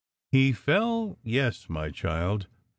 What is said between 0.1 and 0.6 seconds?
"He